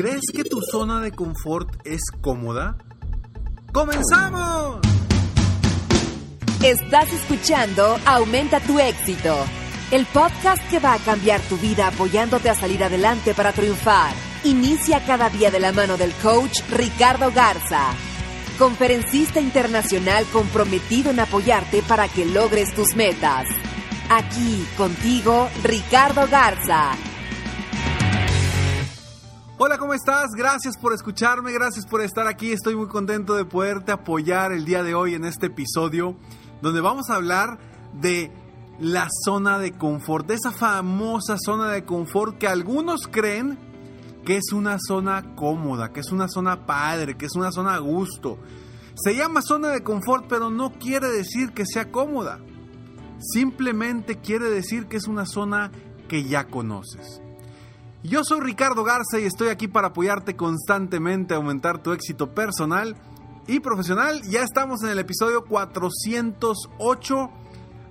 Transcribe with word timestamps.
¿Crees 0.00 0.30
que 0.32 0.44
tu 0.44 0.60
zona 0.62 1.00
de 1.00 1.10
confort 1.10 1.84
es 1.84 2.00
cómoda? 2.20 2.76
¡Comenzamos! 3.72 4.78
Estás 6.62 7.12
escuchando 7.12 7.98
Aumenta 8.06 8.60
tu 8.60 8.78
éxito, 8.78 9.34
el 9.90 10.06
podcast 10.06 10.62
que 10.70 10.78
va 10.78 10.92
a 10.92 10.98
cambiar 10.98 11.40
tu 11.40 11.56
vida 11.56 11.88
apoyándote 11.88 12.48
a 12.48 12.54
salir 12.54 12.84
adelante 12.84 13.34
para 13.34 13.50
triunfar. 13.50 14.12
Inicia 14.44 15.04
cada 15.04 15.30
día 15.30 15.50
de 15.50 15.58
la 15.58 15.72
mano 15.72 15.96
del 15.96 16.12
coach 16.22 16.60
Ricardo 16.70 17.32
Garza, 17.32 17.90
conferencista 18.56 19.40
internacional 19.40 20.24
comprometido 20.32 21.10
en 21.10 21.18
apoyarte 21.18 21.82
para 21.82 22.06
que 22.06 22.24
logres 22.24 22.72
tus 22.72 22.94
metas. 22.94 23.48
Aquí 24.08 24.64
contigo, 24.76 25.48
Ricardo 25.64 26.28
Garza 26.28 26.92
Hola, 29.60 29.76
¿cómo 29.76 29.92
estás? 29.92 30.28
Gracias 30.36 30.76
por 30.78 30.92
escucharme, 30.92 31.50
gracias 31.50 31.84
por 31.84 32.00
estar 32.00 32.28
aquí. 32.28 32.52
Estoy 32.52 32.76
muy 32.76 32.86
contento 32.86 33.34
de 33.34 33.44
poderte 33.44 33.90
apoyar 33.90 34.52
el 34.52 34.64
día 34.64 34.84
de 34.84 34.94
hoy 34.94 35.14
en 35.14 35.24
este 35.24 35.46
episodio 35.46 36.16
donde 36.62 36.80
vamos 36.80 37.10
a 37.10 37.16
hablar 37.16 37.58
de 37.92 38.30
la 38.78 39.08
zona 39.24 39.58
de 39.58 39.72
confort, 39.72 40.28
de 40.28 40.34
esa 40.34 40.52
famosa 40.52 41.38
zona 41.44 41.72
de 41.72 41.84
confort 41.84 42.38
que 42.38 42.46
algunos 42.46 43.08
creen 43.08 43.58
que 44.24 44.36
es 44.36 44.52
una 44.52 44.78
zona 44.78 45.34
cómoda, 45.34 45.92
que 45.92 46.00
es 46.00 46.12
una 46.12 46.28
zona 46.28 46.64
padre, 46.64 47.16
que 47.16 47.26
es 47.26 47.34
una 47.34 47.50
zona 47.50 47.74
a 47.74 47.78
gusto. 47.78 48.38
Se 48.94 49.16
llama 49.16 49.42
zona 49.42 49.70
de 49.70 49.82
confort, 49.82 50.26
pero 50.28 50.50
no 50.50 50.74
quiere 50.74 51.08
decir 51.08 51.50
que 51.50 51.66
sea 51.66 51.90
cómoda. 51.90 52.38
Simplemente 53.18 54.20
quiere 54.20 54.50
decir 54.50 54.86
que 54.86 54.98
es 54.98 55.08
una 55.08 55.26
zona 55.26 55.72
que 56.06 56.22
ya 56.22 56.44
conoces. 56.46 57.22
Yo 58.04 58.22
soy 58.22 58.40
Ricardo 58.40 58.84
Garza 58.84 59.18
y 59.18 59.24
estoy 59.24 59.48
aquí 59.48 59.66
para 59.66 59.88
apoyarte 59.88 60.36
constantemente 60.36 61.34
a 61.34 61.38
aumentar 61.38 61.82
tu 61.82 61.90
éxito 61.90 62.32
personal 62.32 62.96
y 63.48 63.58
profesional. 63.58 64.22
Ya 64.22 64.44
estamos 64.44 64.84
en 64.84 64.90
el 64.90 65.00
episodio 65.00 65.44
408, 65.44 67.30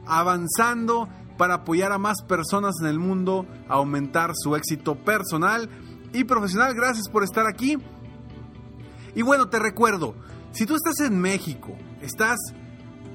avanzando 0.06 1.10
para 1.38 1.56
apoyar 1.56 1.92
a 1.92 1.98
más 1.98 2.22
personas 2.22 2.76
en 2.80 2.88
el 2.88 3.00
mundo 3.00 3.46
a 3.68 3.74
aumentar 3.74 4.32
su 4.34 4.56
éxito 4.56 4.96
personal 4.96 5.70
y 6.14 6.24
profesional. 6.24 6.74
Gracias 6.74 7.10
por 7.10 7.26
estar 7.26 7.46
aquí. 7.46 7.78
Y 9.14 9.24
bueno, 9.24 9.50
te 9.50 9.60
recuerdo, 9.60 10.16
si 10.54 10.66
tú 10.66 10.76
estás 10.76 11.02
en 11.02 11.20
México, 11.20 11.76
estás 12.02 12.38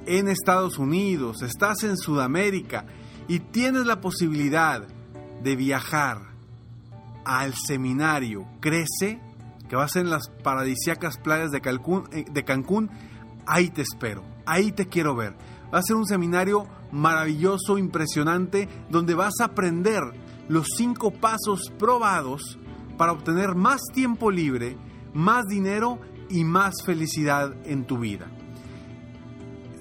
en 0.04 0.28
Estados 0.28 0.76
Unidos, 0.76 1.40
estás 1.40 1.84
en 1.84 1.96
Sudamérica 1.96 2.84
y 3.28 3.38
tienes 3.38 3.86
la 3.86 4.02
posibilidad 4.02 4.86
de 5.42 5.56
viajar, 5.56 6.31
al 7.24 7.54
seminario 7.54 8.46
Crece, 8.60 9.20
que 9.68 9.76
va 9.76 9.84
a 9.84 9.88
ser 9.88 10.02
en 10.02 10.10
las 10.10 10.28
paradisíacas 10.42 11.18
playas 11.18 11.50
de 11.50 11.60
Cancún, 11.60 12.04
eh, 12.12 12.24
de 12.30 12.44
Cancún, 12.44 12.90
ahí 13.46 13.70
te 13.70 13.82
espero, 13.82 14.22
ahí 14.46 14.72
te 14.72 14.86
quiero 14.86 15.14
ver. 15.14 15.34
Va 15.72 15.78
a 15.78 15.82
ser 15.82 15.96
un 15.96 16.06
seminario 16.06 16.66
maravilloso, 16.90 17.78
impresionante, 17.78 18.68
donde 18.90 19.14
vas 19.14 19.34
a 19.40 19.46
aprender 19.46 20.02
los 20.48 20.66
cinco 20.76 21.10
pasos 21.10 21.72
probados 21.78 22.58
para 22.98 23.12
obtener 23.12 23.54
más 23.54 23.80
tiempo 23.94 24.30
libre, 24.30 24.76
más 25.14 25.46
dinero 25.46 25.98
y 26.28 26.44
más 26.44 26.74
felicidad 26.84 27.54
en 27.64 27.86
tu 27.86 27.98
vida. 27.98 28.30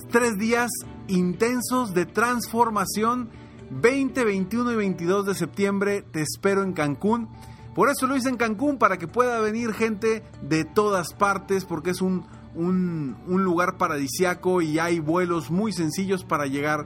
Tres 0.09 0.37
días 0.37 0.69
intensos 1.07 1.93
de 1.93 2.05
transformación 2.05 3.29
20, 3.71 4.23
21 4.25 4.73
y 4.73 4.75
22 4.75 5.25
de 5.25 5.33
septiembre 5.33 6.01
te 6.01 6.21
espero 6.21 6.61
en 6.63 6.73
Cancún. 6.73 7.29
Por 7.73 7.89
eso 7.89 8.05
lo 8.05 8.17
hice 8.17 8.27
en 8.27 8.35
Cancún, 8.35 8.77
para 8.77 8.97
que 8.97 9.07
pueda 9.07 9.39
venir 9.39 9.73
gente 9.73 10.23
de 10.41 10.65
todas 10.65 11.13
partes, 11.13 11.63
porque 11.63 11.91
es 11.91 12.01
un, 12.01 12.25
un, 12.53 13.15
lugar 13.27 13.77
paradisiaco 13.77 14.61
y 14.61 14.77
hay 14.77 14.99
vuelos 14.99 15.49
muy 15.49 15.71
sencillos 15.71 16.25
para 16.25 16.47
llegar 16.47 16.85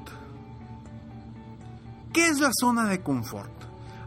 ¿Qué 2.11 2.27
es 2.27 2.39
la 2.39 2.51
zona 2.53 2.85
de 2.85 3.01
confort? 3.01 3.51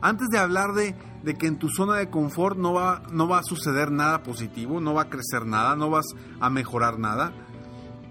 Antes 0.00 0.28
de 0.28 0.38
hablar 0.38 0.72
de, 0.74 0.94
que 1.38 1.46
en 1.46 1.58
tu 1.58 1.68
zona 1.68 1.96
de 1.96 2.10
confort 2.10 2.56
no 2.56 2.72
va, 2.72 3.02
no 3.10 3.26
va 3.26 3.38
a 3.38 3.42
suceder 3.42 3.90
nada 3.90 4.22
positivo, 4.22 4.80
no 4.80 4.94
va 4.94 5.02
a 5.02 5.08
crecer 5.08 5.46
nada, 5.46 5.74
no 5.74 5.90
vas 5.90 6.06
a 6.40 6.50
mejorar 6.50 6.98
nada, 6.98 7.32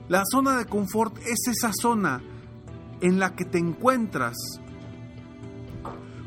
la 0.07 0.23
zona 0.29 0.57
de 0.57 0.65
confort 0.65 1.17
es 1.25 1.47
esa 1.47 1.71
zona 1.73 2.21
en 3.01 3.17
la 3.17 3.35
que 3.35 3.43
te 3.43 3.57
encuentras 3.57 4.35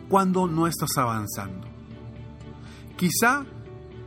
cuando 0.09 0.49
no 0.49 0.67
estás 0.67 0.97
avanzando. 0.97 1.68
Quizá, 2.99 3.47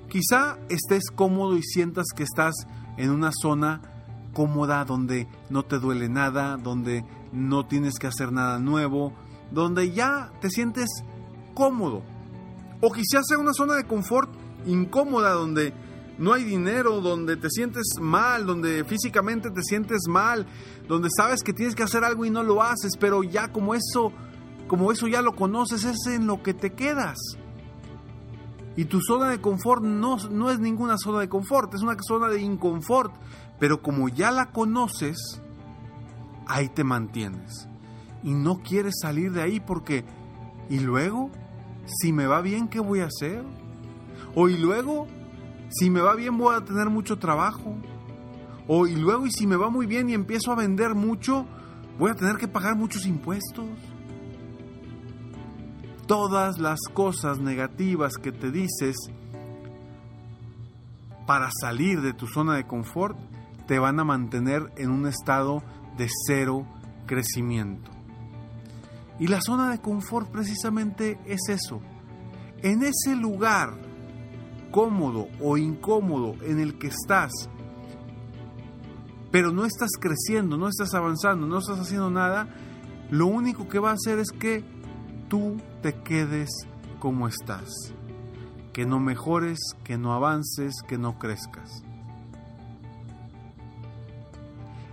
quizá 0.09 0.57
estés 0.68 1.03
cómodo 1.16 1.56
y 1.56 1.63
sientas 1.63 2.07
que 2.13 2.24
estás 2.24 2.53
en 2.97 3.09
una 3.09 3.31
zona 3.31 3.81
cómoda 4.34 4.84
donde 4.84 5.29
no 5.50 5.63
te 5.63 5.79
duele 5.79 6.09
nada, 6.09 6.57
donde 6.57 7.06
no 7.31 7.66
tienes 7.66 7.94
que 7.97 8.07
hacer 8.07 8.34
nada 8.34 8.59
nuevo, 8.59 9.13
donde 9.50 9.94
ya 9.94 10.34
te 10.41 10.50
sientes 10.50 10.90
cómodo. 11.53 12.03
O 12.81 12.91
quizás 12.91 13.25
sea 13.30 13.38
una 13.38 13.53
zona 13.53 13.75
de 13.75 13.85
confort 13.85 14.30
incómoda 14.66 15.31
donde 15.31 15.74
no 16.18 16.34
hay 16.34 16.44
dinero, 16.44 17.00
donde 17.00 17.38
te 17.38 17.50
sientes 17.50 17.94
mal, 18.01 18.46
donde 18.46 18.83
físicamente 18.83 19.51
te 19.51 19.63
sientes 19.63 20.01
mal, 20.10 20.45
donde 20.89 21.07
sabes 21.15 21.44
que 21.44 21.54
tienes 21.54 21.75
que 21.75 21.83
hacer 21.83 22.04
algo 22.04 22.25
y 22.25 22.30
no 22.30 22.44
lo 22.44 22.62
haces, 22.62 22.98
pero 23.00 23.24
ya 23.24 23.54
como 23.54 23.74
eso, 23.74 24.12
como 24.68 24.92
eso 24.92 25.07
ya 25.07 25.21
lo 25.21 25.33
conoces, 25.33 25.86
es 25.86 26.07
en 26.07 26.27
lo 26.27 26.44
que 26.44 26.54
te 26.54 26.74
quedas. 26.74 27.18
Y 28.75 28.85
tu 28.85 29.01
zona 29.01 29.29
de 29.29 29.41
confort 29.41 29.83
no, 29.83 30.18
no 30.29 30.50
es 30.50 30.59
ninguna 30.59 30.97
zona 30.97 31.19
de 31.19 31.29
confort, 31.29 31.73
es 31.73 31.81
una 31.81 31.95
zona 32.01 32.29
de 32.29 32.41
inconfort. 32.41 33.13
Pero 33.59 33.81
como 33.81 34.09
ya 34.09 34.31
la 34.31 34.51
conoces, 34.51 35.41
ahí 36.47 36.69
te 36.69 36.83
mantienes. 36.83 37.68
Y 38.23 38.33
no 38.33 38.62
quieres 38.62 38.95
salir 39.01 39.31
de 39.31 39.41
ahí 39.41 39.59
porque, 39.59 40.06
¿y 40.69 40.79
luego? 40.79 41.29
Si 41.85 42.13
me 42.13 42.27
va 42.27 42.41
bien, 42.41 42.68
¿qué 42.69 42.79
voy 42.79 43.01
a 43.01 43.07
hacer? 43.07 43.44
O 44.35 44.47
y 44.47 44.57
luego, 44.57 45.07
si 45.69 45.89
me 45.89 46.01
va 46.01 46.15
bien, 46.15 46.38
voy 46.38 46.56
a 46.56 46.63
tener 46.63 46.89
mucho 46.89 47.17
trabajo. 47.19 47.75
O 48.67 48.88
y 48.88 48.95
luego, 48.95 49.25
y 49.25 49.31
si 49.31 49.47
me 49.47 49.57
va 49.57 49.69
muy 49.69 49.85
bien 49.85 50.09
y 50.09 50.13
empiezo 50.13 50.51
a 50.51 50.56
vender 50.56 50.95
mucho, 50.95 51.45
voy 52.00 52.12
a 52.12 52.15
tener 52.15 52.38
que 52.38 52.47
pagar 52.47 52.75
muchos 52.75 53.06
impuestos 53.06 53.65
todas 56.12 56.60
las 56.60 56.81
cosas 56.94 57.40
negativas 57.40 58.18
que 58.22 58.34
te 58.34 58.52
dices 58.52 58.98
para 61.25 61.50
salir 61.62 62.02
de 62.02 62.12
tu 62.12 62.28
zona 62.28 62.58
de 62.58 62.68
confort 62.68 63.18
te 63.66 63.80
van 63.80 63.98
a 63.98 64.04
mantener 64.04 64.74
en 64.75 64.92
un 64.92 65.08
estado 65.08 65.63
de 65.96 66.10
cero 66.28 66.68
crecimiento. 67.06 67.90
Y 69.19 69.28
la 69.28 69.40
zona 69.40 69.72
de 69.72 69.80
confort 69.80 70.30
precisamente 70.30 71.18
es 71.25 71.48
eso. 71.48 71.80
En 72.62 72.84
ese 72.84 73.16
lugar 73.16 73.80
cómodo 74.69 75.30
o 75.40 75.56
incómodo 75.56 76.36
en 76.44 76.60
el 76.60 76.78
que 76.78 76.88
estás, 76.88 77.31
pero 79.31 79.54
no 79.54 79.63
estás 79.63 79.92
creciendo, 79.98 80.58
no 80.58 80.68
estás 80.68 80.94
avanzando, 80.94 81.48
no 81.48 81.60
estás 81.60 81.80
haciendo 81.80 82.10
nada, 82.10 82.50
lo 83.10 83.28
único 83.28 83.69
que 83.69 83.80
va 83.80 83.92
a 83.92 83.94
hacer 83.94 84.19
es 84.19 84.31
que 84.38 84.81
tú 85.31 85.56
te 85.81 85.94
quedes 85.94 86.50
como 87.00 87.30
estás. 87.30 87.69
Que 88.74 88.86
no 88.86 89.00
mejores, 89.00 89.60
que 89.86 89.98
no 89.98 90.13
avances, 90.13 90.74
que 90.86 90.98
no 90.98 91.18
crezcas. 91.18 91.83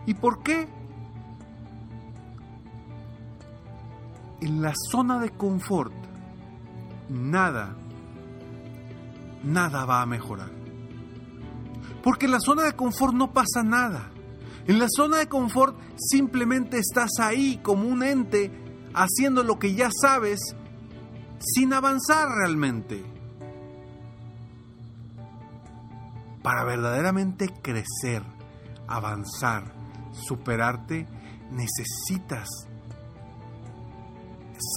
¿Y 0.06 0.14
por 0.14 0.44
qué? 0.44 0.68
En 4.40 4.62
la 4.62 4.72
zona 4.92 5.18
de 5.18 5.30
confort, 5.30 5.92
nada, 7.08 7.74
nada 9.42 9.84
va 9.86 10.02
a 10.02 10.06
mejorar. 10.06 10.50
Porque 12.02 12.26
en 12.26 12.32
la 12.32 12.40
zona 12.40 12.62
de 12.62 12.74
confort 12.74 13.12
no 13.12 13.32
pasa 13.32 13.64
nada. 13.64 14.10
En 14.68 14.78
la 14.78 14.86
zona 14.88 15.18
de 15.18 15.28
confort 15.28 15.76
simplemente 15.96 16.78
estás 16.78 17.10
ahí 17.18 17.58
como 17.60 17.88
un 17.88 18.04
ente 18.04 18.67
haciendo 18.98 19.44
lo 19.44 19.58
que 19.58 19.74
ya 19.74 19.90
sabes 19.92 20.40
sin 21.38 21.72
avanzar 21.72 22.28
realmente. 22.28 23.04
Para 26.42 26.64
verdaderamente 26.64 27.48
crecer, 27.62 28.22
avanzar, 28.86 29.72
superarte, 30.12 31.06
necesitas 31.50 32.48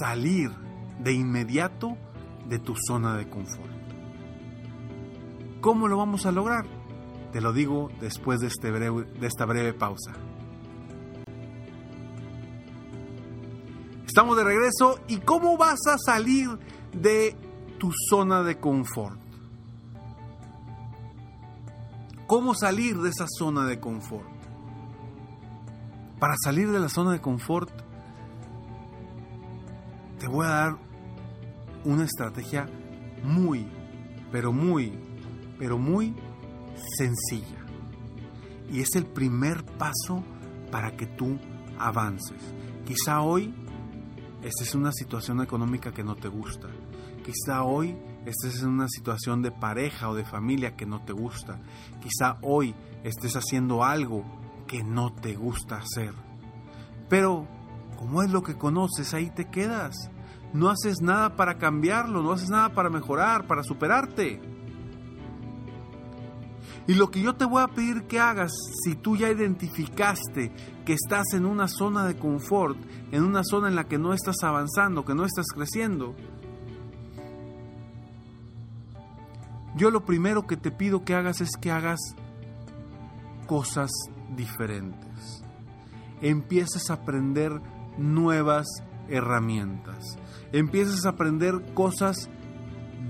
salir 0.00 0.50
de 1.00 1.12
inmediato 1.12 1.96
de 2.48 2.58
tu 2.58 2.74
zona 2.76 3.16
de 3.16 3.28
confort. 3.28 3.72
¿Cómo 5.60 5.88
lo 5.88 5.96
vamos 5.96 6.26
a 6.26 6.32
lograr? 6.32 6.66
Te 7.32 7.40
lo 7.40 7.52
digo 7.52 7.90
después 8.00 8.40
de, 8.40 8.48
este 8.48 8.70
esta 9.22 9.46
breve 9.46 9.72
pausa. 9.72 10.12
Estamos 14.12 14.36
de 14.36 14.44
regreso 14.44 15.00
y 15.08 15.20
¿cómo 15.20 15.56
vas 15.56 15.86
a 15.86 15.96
salir 15.96 16.50
de 16.92 17.34
tu 17.78 17.90
zona 18.10 18.42
de 18.42 18.60
confort? 18.60 19.18
¿Cómo 22.26 22.54
salir 22.54 22.98
de 22.98 23.08
esa 23.08 23.24
zona 23.26 23.64
de 23.64 23.80
confort? 23.80 24.28
Para 26.20 26.34
salir 26.44 26.70
de 26.70 26.78
la 26.78 26.90
zona 26.90 27.12
de 27.12 27.22
confort, 27.22 27.70
te 30.18 30.28
voy 30.28 30.44
a 30.44 30.50
dar 30.50 30.76
una 31.86 32.04
estrategia 32.04 32.68
muy, 33.24 33.66
pero 34.30 34.52
muy, 34.52 34.92
pero 35.58 35.78
muy 35.78 36.14
sencilla. 36.98 37.64
Y 38.70 38.82
es 38.82 38.94
el 38.94 39.06
primer 39.06 39.64
paso 39.64 40.22
para 40.70 40.98
que 40.98 41.06
tú 41.06 41.38
avances. 41.78 42.42
Quizá 42.84 43.22
hoy 43.22 43.54
esta 44.42 44.64
es 44.64 44.74
una 44.74 44.90
situación 44.92 45.40
económica 45.40 45.92
que 45.92 46.02
no 46.02 46.16
te 46.16 46.28
gusta. 46.28 46.68
Quizá 47.24 47.62
hoy 47.62 47.96
estés 48.26 48.62
en 48.62 48.70
una 48.70 48.88
situación 48.88 49.40
de 49.40 49.52
pareja 49.52 50.08
o 50.08 50.14
de 50.14 50.24
familia 50.24 50.74
que 50.74 50.84
no 50.84 51.00
te 51.04 51.12
gusta. 51.12 51.60
Quizá 52.00 52.38
hoy 52.42 52.74
estés 53.04 53.36
haciendo 53.36 53.84
algo 53.84 54.24
que 54.66 54.82
no 54.82 55.12
te 55.12 55.36
gusta 55.36 55.76
hacer. 55.76 56.12
Pero, 57.08 57.46
como 57.96 58.22
es 58.24 58.30
lo 58.30 58.42
que 58.42 58.56
conoces, 58.56 59.14
ahí 59.14 59.30
te 59.30 59.48
quedas. 59.48 60.10
No 60.52 60.70
haces 60.70 61.00
nada 61.00 61.36
para 61.36 61.58
cambiarlo, 61.58 62.22
no 62.22 62.32
haces 62.32 62.50
nada 62.50 62.74
para 62.74 62.90
mejorar, 62.90 63.46
para 63.46 63.62
superarte. 63.62 64.40
Y 66.86 66.94
lo 66.94 67.10
que 67.10 67.22
yo 67.22 67.34
te 67.34 67.44
voy 67.44 67.62
a 67.62 67.68
pedir 67.68 68.04
que 68.04 68.18
hagas, 68.18 68.52
si 68.82 68.96
tú 68.96 69.16
ya 69.16 69.30
identificaste 69.30 70.52
que 70.84 70.94
estás 70.94 71.32
en 71.32 71.46
una 71.46 71.68
zona 71.68 72.06
de 72.06 72.16
confort, 72.16 72.76
en 73.12 73.22
una 73.22 73.44
zona 73.44 73.68
en 73.68 73.76
la 73.76 73.84
que 73.84 73.98
no 73.98 74.12
estás 74.12 74.42
avanzando, 74.42 75.04
que 75.04 75.14
no 75.14 75.24
estás 75.24 75.46
creciendo, 75.54 76.16
yo 79.76 79.90
lo 79.90 80.04
primero 80.04 80.46
que 80.46 80.56
te 80.56 80.72
pido 80.72 81.04
que 81.04 81.14
hagas 81.14 81.40
es 81.40 81.56
que 81.56 81.70
hagas 81.70 82.00
cosas 83.46 83.90
diferentes. 84.36 85.44
Empieces 86.20 86.90
a 86.90 86.94
aprender 86.94 87.52
nuevas 87.96 88.66
herramientas. 89.08 90.18
Empieces 90.52 91.06
a 91.06 91.10
aprender 91.10 91.74
cosas 91.74 92.28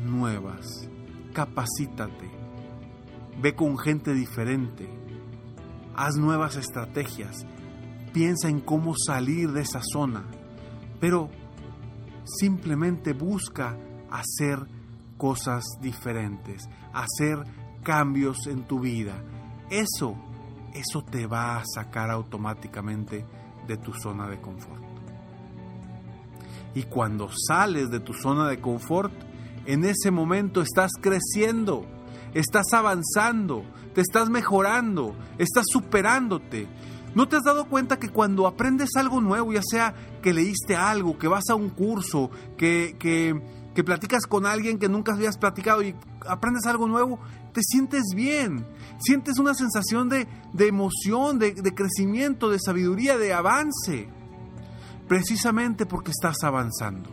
nuevas. 0.05 0.89
Capacítate 1.33 2.42
Ve 3.41 3.55
con 3.55 3.79
gente 3.79 4.15
diferente. 4.15 4.89
Haz 5.95 6.17
nuevas 6.17 6.57
estrategias. 6.57 7.47
Piensa 8.13 8.49
en 8.49 8.61
cómo 8.61 8.95
salir 8.97 9.53
de 9.53 9.63
esa 9.63 9.81
zona. 9.83 10.25
Pero 11.01 11.31
simplemente 12.25 13.13
busca 13.13 13.77
hacer 14.11 14.67
cosas 15.17 15.65
diferentes, 15.81 16.69
hacer 16.93 17.45
cambios 17.83 18.47
en 18.47 18.65
tu 18.65 18.81
vida. 18.81 19.23
Eso, 19.71 20.17
eso 20.75 21.03
te 21.03 21.27
va 21.27 21.59
a 21.59 21.65
sacar 21.65 22.11
automáticamente 22.11 23.25
de 23.67 23.77
tu 23.77 23.93
zona 23.95 24.29
de 24.29 24.41
confort. 24.41 24.83
Y 26.75 26.85
cuando 26.85 27.29
sales 27.49 27.91
de 27.91 28.01
tu 28.01 28.15
zona 28.15 28.49
de 28.49 28.61
confort, 28.61 29.13
en 29.67 29.85
ese 29.85 30.11
momento 30.11 30.63
estás 30.63 30.91
creciendo 31.01 31.87
estás 32.35 32.73
avanzando, 32.73 33.65
te 33.95 34.01
estás 34.01 34.31
mejorando, 34.31 35.15
estás 35.39 35.65
superándote. 35.71 36.69
¿No 37.15 37.29
te 37.29 37.37
has 37.37 37.43
dado 37.43 37.67
cuenta 37.67 37.99
que 37.99 38.09
cuando 38.09 38.47
aprendes 38.47 38.91
algo 38.97 39.21
nuevo, 39.21 39.53
ya 39.53 39.61
sea 39.63 39.95
que 40.23 40.33
leíste 40.33 40.77
algo, 40.77 41.19
que 41.19 41.29
vas 41.29 41.45
a 41.51 41.55
un 41.55 41.69
curso, 41.69 42.31
que, 42.57 42.97
que, 42.99 43.85
platicas 43.85 44.27
con 44.27 44.47
alguien 44.47 44.79
que 44.79 44.89
nunca 44.89 45.13
habías 45.13 45.37
platicado 45.37 45.83
y 45.83 45.95
aprendes 46.27 46.65
algo 46.67 46.89
nuevo, 46.89 47.19
te 47.53 47.61
sientes 47.63 48.15
bien, 48.15 48.65
sientes 48.99 49.39
una 49.39 49.55
sensación 49.55 50.09
de, 50.09 50.27
emoción, 50.59 51.39
de, 51.39 51.53
de 51.53 51.75
crecimiento, 51.75 52.49
de 52.49 52.59
sabiduría, 52.59 53.19
de 53.19 53.35
avance, 53.35 54.09
precisamente 55.07 55.85
porque 55.85 56.13
estás 56.13 56.43
avanzando. 56.45 57.11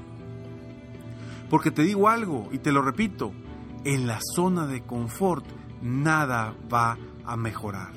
Porque 1.50 1.72
te 1.72 1.82
digo 1.82 2.08
algo 2.08 2.48
y 2.54 2.60
te 2.60 2.72
lo 2.72 2.82
repito, 2.82 3.34
en 3.84 4.08
la 4.08 4.20
zona 4.36 4.68
de 4.68 4.82
confort 4.82 5.46
nada 5.82 6.54
va 6.72 6.98
a 7.26 7.38
mejorar, 7.38 7.92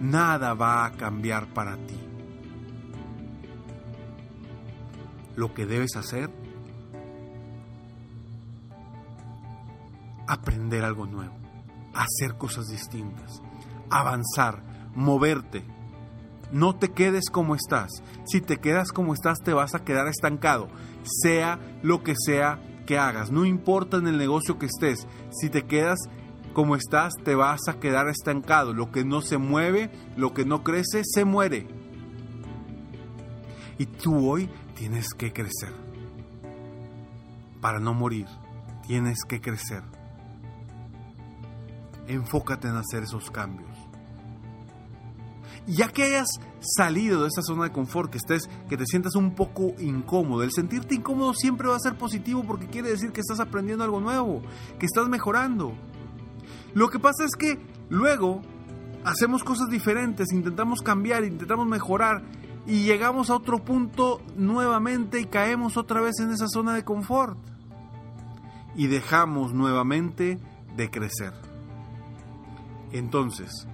nada 0.00 0.54
va 0.54 0.86
a 0.86 0.92
cambiar 0.92 1.52
para 1.52 1.76
ti. 1.76 1.98
Lo 5.36 5.54
que 5.54 5.66
debes 5.66 5.96
hacer, 5.96 6.30
aprender 10.26 10.84
algo 10.84 11.06
nuevo, 11.06 11.34
hacer 11.94 12.36
cosas 12.36 12.66
distintas, 12.68 13.40
avanzar, 13.90 14.62
moverte. 14.94 15.64
No 16.50 16.74
te 16.76 16.92
quedes 16.92 17.28
como 17.30 17.54
estás. 17.54 17.90
Si 18.24 18.40
te 18.40 18.56
quedas 18.56 18.90
como 18.90 19.12
estás, 19.12 19.38
te 19.44 19.52
vas 19.52 19.74
a 19.74 19.84
quedar 19.84 20.08
estancado, 20.08 20.68
sea 21.04 21.58
lo 21.82 22.02
que 22.02 22.14
sea 22.16 22.58
que 22.88 22.98
hagas, 22.98 23.30
no 23.30 23.44
importa 23.44 23.98
en 23.98 24.06
el 24.06 24.16
negocio 24.16 24.58
que 24.58 24.64
estés, 24.64 25.06
si 25.30 25.50
te 25.50 25.66
quedas 25.66 25.98
como 26.54 26.74
estás, 26.74 27.12
te 27.22 27.34
vas 27.34 27.60
a 27.68 27.78
quedar 27.78 28.08
estancado. 28.08 28.72
Lo 28.72 28.90
que 28.90 29.04
no 29.04 29.20
se 29.20 29.36
mueve, 29.36 29.90
lo 30.16 30.32
que 30.32 30.46
no 30.46 30.64
crece, 30.64 31.02
se 31.04 31.26
muere. 31.26 31.66
Y 33.76 33.84
tú 33.84 34.26
hoy 34.26 34.48
tienes 34.74 35.10
que 35.10 35.34
crecer. 35.34 35.74
Para 37.60 37.78
no 37.78 37.92
morir, 37.92 38.26
tienes 38.86 39.18
que 39.28 39.42
crecer. 39.42 39.82
Enfócate 42.06 42.68
en 42.68 42.76
hacer 42.76 43.02
esos 43.02 43.30
cambios 43.30 43.68
ya 45.66 45.88
que 45.88 46.04
hayas 46.04 46.28
salido 46.60 47.22
de 47.22 47.28
esa 47.28 47.42
zona 47.42 47.64
de 47.64 47.72
confort, 47.72 48.10
que 48.10 48.18
estés, 48.18 48.48
que 48.68 48.76
te 48.76 48.86
sientas 48.86 49.14
un 49.14 49.34
poco 49.34 49.74
incómodo, 49.78 50.42
el 50.42 50.52
sentirte 50.52 50.94
incómodo 50.94 51.34
siempre 51.34 51.68
va 51.68 51.76
a 51.76 51.80
ser 51.80 51.96
positivo 51.96 52.44
porque 52.46 52.66
quiere 52.66 52.90
decir 52.90 53.12
que 53.12 53.20
estás 53.20 53.40
aprendiendo 53.40 53.84
algo 53.84 54.00
nuevo, 54.00 54.42
que 54.78 54.86
estás 54.86 55.08
mejorando. 55.08 55.74
Lo 56.74 56.88
que 56.90 56.98
pasa 56.98 57.24
es 57.24 57.34
que 57.36 57.58
luego 57.88 58.42
hacemos 59.04 59.44
cosas 59.44 59.68
diferentes, 59.68 60.32
intentamos 60.32 60.82
cambiar, 60.82 61.24
intentamos 61.24 61.66
mejorar 61.66 62.22
y 62.66 62.82
llegamos 62.82 63.30
a 63.30 63.36
otro 63.36 63.64
punto 63.64 64.20
nuevamente 64.36 65.20
y 65.20 65.24
caemos 65.24 65.76
otra 65.76 66.02
vez 66.02 66.20
en 66.20 66.30
esa 66.30 66.48
zona 66.48 66.74
de 66.74 66.84
confort. 66.84 67.38
Y 68.76 68.86
dejamos 68.86 69.54
nuevamente 69.54 70.38
de 70.76 70.90
crecer. 70.90 71.32
Entonces, 72.92 73.66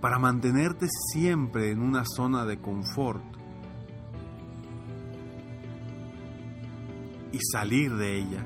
para 0.00 0.18
mantenerte 0.18 0.86
siempre 1.12 1.70
en 1.70 1.80
una 1.80 2.04
zona 2.04 2.44
de 2.44 2.58
confort 2.58 3.22
y 7.32 7.38
salir 7.52 7.94
de 7.96 8.18
ella, 8.18 8.44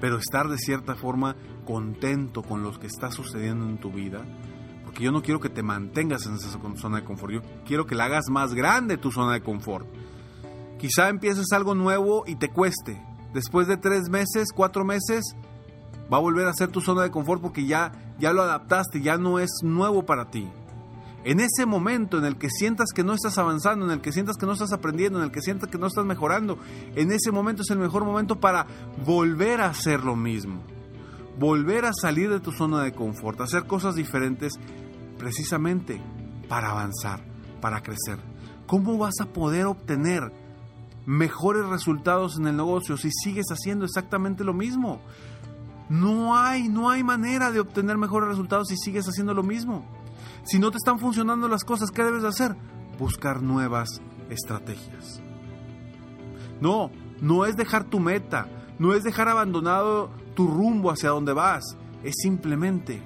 pero 0.00 0.18
estar 0.18 0.48
de 0.48 0.58
cierta 0.58 0.94
forma 0.94 1.36
contento 1.64 2.42
con 2.42 2.62
lo 2.62 2.78
que 2.78 2.86
está 2.86 3.10
sucediendo 3.10 3.66
en 3.66 3.78
tu 3.78 3.90
vida, 3.90 4.24
porque 4.84 5.04
yo 5.04 5.12
no 5.12 5.22
quiero 5.22 5.40
que 5.40 5.48
te 5.48 5.62
mantengas 5.62 6.26
en 6.26 6.34
esa 6.34 6.58
zona 6.76 6.98
de 6.98 7.04
confort, 7.04 7.32
yo 7.32 7.42
quiero 7.66 7.86
que 7.86 7.94
la 7.94 8.04
hagas 8.04 8.30
más 8.30 8.54
grande 8.54 8.96
tu 8.96 9.10
zona 9.10 9.34
de 9.34 9.42
confort. 9.42 9.86
Quizá 10.78 11.08
empieces 11.08 11.46
algo 11.52 11.74
nuevo 11.74 12.22
y 12.26 12.36
te 12.36 12.50
cueste. 12.50 13.02
Después 13.34 13.66
de 13.66 13.76
tres 13.76 14.08
meses, 14.08 14.52
cuatro 14.54 14.84
meses, 14.84 15.34
va 16.12 16.18
a 16.18 16.20
volver 16.20 16.46
a 16.46 16.54
ser 16.54 16.70
tu 16.70 16.80
zona 16.80 17.02
de 17.02 17.10
confort 17.10 17.42
porque 17.42 17.66
ya, 17.66 17.92
ya 18.18 18.32
lo 18.32 18.42
adaptaste, 18.42 19.00
ya 19.00 19.16
no 19.16 19.38
es 19.38 19.50
nuevo 19.62 20.04
para 20.04 20.30
ti. 20.30 20.48
En 21.24 21.40
ese 21.40 21.66
momento 21.66 22.18
en 22.18 22.24
el 22.24 22.36
que 22.38 22.48
sientas 22.48 22.88
que 22.94 23.04
no 23.04 23.12
estás 23.12 23.38
avanzando, 23.38 23.84
en 23.84 23.92
el 23.92 24.00
que 24.00 24.12
sientas 24.12 24.36
que 24.36 24.46
no 24.46 24.52
estás 24.52 24.72
aprendiendo, 24.72 25.18
en 25.18 25.24
el 25.24 25.32
que 25.32 25.42
sientas 25.42 25.68
que 25.68 25.78
no 25.78 25.86
estás 25.86 26.04
mejorando, 26.04 26.58
en 26.94 27.10
ese 27.10 27.32
momento 27.32 27.62
es 27.62 27.70
el 27.70 27.78
mejor 27.78 28.04
momento 28.04 28.40
para 28.40 28.66
volver 29.04 29.60
a 29.60 29.66
hacer 29.66 30.04
lo 30.04 30.16
mismo. 30.16 30.62
Volver 31.38 31.84
a 31.84 31.92
salir 31.92 32.30
de 32.30 32.40
tu 32.40 32.52
zona 32.52 32.82
de 32.82 32.92
confort, 32.92 33.40
hacer 33.40 33.66
cosas 33.66 33.94
diferentes 33.94 34.54
precisamente 35.18 36.00
para 36.48 36.70
avanzar, 36.70 37.20
para 37.60 37.82
crecer. 37.82 38.18
¿Cómo 38.66 38.96
vas 38.96 39.20
a 39.20 39.26
poder 39.26 39.66
obtener 39.66 40.32
mejores 41.04 41.66
resultados 41.66 42.38
en 42.38 42.46
el 42.46 42.56
negocio 42.56 42.96
si 42.96 43.10
sigues 43.10 43.46
haciendo 43.50 43.84
exactamente 43.84 44.44
lo 44.44 44.54
mismo? 44.54 45.00
No 45.88 46.36
hay, 46.36 46.68
no 46.68 46.90
hay 46.90 47.02
manera 47.02 47.50
de 47.50 47.60
obtener 47.60 47.96
mejores 47.96 48.28
resultados 48.28 48.68
si 48.68 48.76
sigues 48.76 49.06
haciendo 49.06 49.32
lo 49.34 49.42
mismo. 49.42 49.84
Si 50.44 50.58
no 50.58 50.70
te 50.70 50.76
están 50.76 50.98
funcionando 50.98 51.48
las 51.48 51.64
cosas, 51.64 51.90
¿qué 51.90 52.04
debes 52.04 52.22
de 52.22 52.28
hacer? 52.28 52.56
Buscar 52.98 53.42
nuevas 53.42 54.00
estrategias. 54.28 55.22
No, 56.60 56.90
no 57.20 57.46
es 57.46 57.56
dejar 57.56 57.84
tu 57.84 58.00
meta, 58.00 58.48
no 58.78 58.94
es 58.94 59.02
dejar 59.02 59.28
abandonado 59.28 60.10
tu 60.34 60.46
rumbo 60.46 60.90
hacia 60.90 61.10
donde 61.10 61.32
vas, 61.32 61.76
es 62.02 62.14
simplemente 62.22 63.02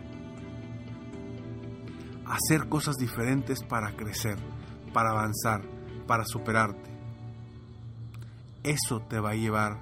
hacer 2.26 2.68
cosas 2.68 2.96
diferentes 2.96 3.62
para 3.62 3.94
crecer, 3.94 4.38
para 4.92 5.10
avanzar, 5.10 5.62
para 6.06 6.24
superarte. 6.24 6.90
Eso 8.62 9.00
te 9.00 9.18
va 9.18 9.30
a 9.30 9.34
llevar 9.34 9.78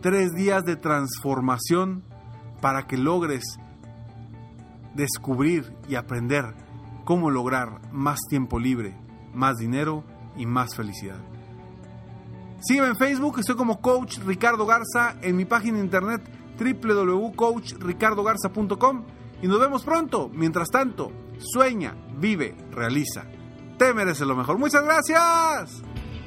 Tres 0.00 0.30
días 0.32 0.64
de 0.64 0.76
transformación 0.76 2.04
para 2.60 2.86
que 2.86 2.96
logres 2.96 3.58
descubrir 4.94 5.72
y 5.88 5.94
aprender 5.94 6.44
cómo 7.04 7.30
lograr 7.30 7.80
más 7.92 8.18
tiempo 8.28 8.58
libre, 8.58 8.96
más 9.34 9.56
dinero 9.56 10.04
y 10.36 10.46
más 10.46 10.74
felicidad. 10.74 11.20
Sígueme 12.60 12.88
en 12.88 12.96
Facebook, 12.96 13.38
estoy 13.38 13.54
como 13.56 13.80
Coach 13.80 14.18
Ricardo 14.18 14.66
Garza, 14.66 15.16
en 15.22 15.36
mi 15.36 15.44
página 15.44 15.78
de 15.78 15.84
internet 15.84 16.28
www.coachricardogarza.com 16.58 19.04
y 19.40 19.46
nos 19.46 19.60
vemos 19.60 19.84
pronto. 19.84 20.28
Mientras 20.32 20.68
tanto, 20.68 21.12
sueña, 21.38 21.94
vive, 22.18 22.56
realiza. 22.72 23.26
Te 23.78 23.94
mereces 23.94 24.26
lo 24.26 24.34
mejor. 24.34 24.58
Muchas 24.58 24.82
gracias. 24.82 25.84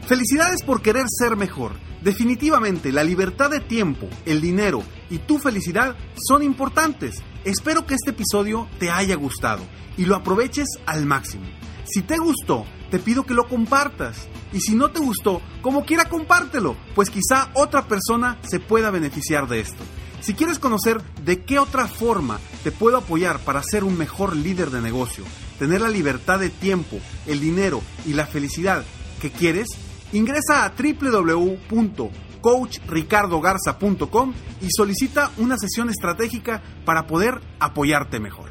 Felicidades 0.08 0.64
por 0.64 0.82
querer 0.82 1.04
ser 1.10 1.36
mejor. 1.36 1.74
Definitivamente, 2.02 2.92
la 2.92 3.04
libertad 3.04 3.52
de 3.52 3.60
tiempo, 3.60 4.10
el 4.26 4.42
dinero 4.42 4.82
y 5.10 5.20
tu 5.20 5.38
felicidad 5.38 5.96
son 6.16 6.42
importantes 6.42 7.22
Espero 7.44 7.88
que 7.88 7.96
este 7.96 8.12
episodio 8.12 8.68
te 8.78 8.92
haya 8.92 9.16
gustado 9.16 9.64
y 9.98 10.06
lo 10.06 10.16
aproveches 10.16 10.68
al 10.86 11.08
máximo. 11.08 11.46
Si 11.86 12.04
te 12.04 12.18
gustó, 12.20 12.66
te 12.92 13.00
pido 13.00 13.26
que 13.26 13.34
lo 13.34 13.48
compartas. 13.48 14.28
Y 14.54 14.60
si 14.60 14.76
no 14.76 14.92
te 14.92 15.00
gustó, 15.00 15.42
como 15.64 15.84
quiera 15.84 16.06
compártelo, 16.06 16.76
pues 16.94 17.10
quizá 17.10 17.50
otra 17.56 17.88
persona 17.88 18.38
se 18.48 18.60
pueda 18.60 18.92
beneficiar 18.92 19.48
de 19.48 19.60
esto. 19.60 19.84
Si 20.22 20.36
quieres 20.36 20.60
conocer 20.60 21.02
de 21.26 21.44
qué 21.44 21.58
otra 21.58 21.88
forma 21.88 22.40
te 22.64 22.72
puedo 22.72 22.98
apoyar 22.98 23.40
para 23.40 23.64
ser 23.64 23.84
un 23.84 23.98
mejor 23.98 24.36
líder 24.36 24.70
de 24.70 24.82
negocio, 24.82 25.24
tener 25.58 25.82
la 25.82 25.90
libertad 25.90 26.40
de 26.40 26.52
tiempo, 26.52 27.00
el 27.26 27.40
dinero 27.40 27.82
y 28.06 28.14
la 28.14 28.28
felicidad 28.28 28.84
que 29.20 29.32
quieres, 29.32 29.68
ingresa 30.14 30.64
a 30.64 30.74
www 30.78 32.12
coachricardogarza.com 32.42 34.34
y 34.62 34.68
solicita 34.70 35.32
una 35.38 35.58
sesión 35.58 35.90
estratégica 35.90 36.62
para 36.86 37.08
poder 37.08 37.40
apoyarte 37.60 38.20
mejor. 38.20 38.51